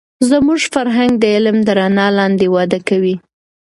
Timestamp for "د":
1.19-1.23, 1.67-1.69